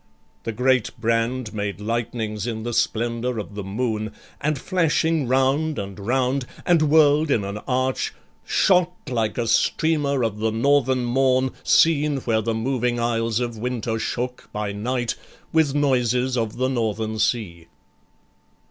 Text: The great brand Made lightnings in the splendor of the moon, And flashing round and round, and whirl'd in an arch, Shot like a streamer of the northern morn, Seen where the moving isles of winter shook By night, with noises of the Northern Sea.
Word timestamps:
The 0.45 0.51
great 0.51 0.99
brand 0.99 1.53
Made 1.53 1.79
lightnings 1.79 2.47
in 2.47 2.63
the 2.63 2.73
splendor 2.73 3.37
of 3.37 3.53
the 3.53 3.63
moon, 3.63 4.13
And 4.41 4.57
flashing 4.57 5.27
round 5.27 5.77
and 5.77 5.99
round, 5.99 6.47
and 6.65 6.81
whirl'd 6.81 7.29
in 7.29 7.43
an 7.43 7.59
arch, 7.67 8.11
Shot 8.43 8.91
like 9.07 9.37
a 9.37 9.45
streamer 9.45 10.23
of 10.23 10.39
the 10.39 10.49
northern 10.51 11.05
morn, 11.05 11.51
Seen 11.63 12.17
where 12.21 12.41
the 12.41 12.55
moving 12.55 12.99
isles 12.99 13.39
of 13.39 13.59
winter 13.59 13.99
shook 13.99 14.49
By 14.51 14.71
night, 14.71 15.13
with 15.53 15.75
noises 15.75 16.35
of 16.35 16.57
the 16.57 16.67
Northern 16.67 17.19
Sea. 17.19 17.67